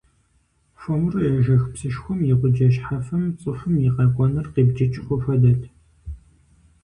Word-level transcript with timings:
Хуэмурэ 0.79 1.21
ежэх 1.39 1.63
псышхуэм 1.73 2.19
и 2.31 2.33
гъуджэ 2.39 2.67
щхьэфэм 2.73 3.23
цӏыхум 3.39 3.73
и 3.87 3.89
къэкӏуэнур 3.95 4.47
къибджыкӏ 4.53 4.97
хъу 5.05 5.17
хуэдэт. 5.23 5.61